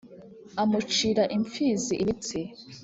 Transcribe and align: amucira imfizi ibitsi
amucira 0.61 1.23
imfizi 1.37 1.93
ibitsi 2.03 2.39